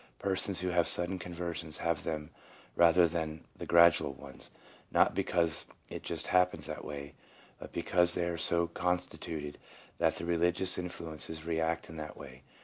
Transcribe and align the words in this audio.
Persons 0.17 0.61
who 0.61 0.69
have 0.69 0.87
sudden 0.87 1.19
conversions 1.19 1.77
have 1.77 2.03
them 2.03 2.31
rather 2.75 3.07
than 3.07 3.43
the 3.55 3.67
gradual 3.67 4.13
ones, 4.13 4.49
not 4.91 5.13
because 5.13 5.67
it 5.91 6.01
just 6.01 6.29
happens 6.33 6.65
that 6.65 6.83
way, 6.83 7.13
but 7.59 7.71
because 7.71 8.15
they 8.15 8.25
are 8.27 8.35
so 8.35 8.65
constituted 8.65 9.59
that 9.99 10.15
the 10.15 10.25
religious 10.25 10.79
influences 10.79 11.45
react 11.45 11.87
in 11.87 11.97
that 11.97 12.15
w 12.15 12.27
r 12.27 12.27
ay. 12.37 12.41